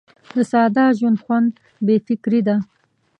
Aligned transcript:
د 0.35 0.37
ساده 0.51 0.85
ژوند 0.97 1.17
خوند 1.23 1.49
بې 1.85 1.95
فکري 2.07 2.41
ده. 2.47 2.55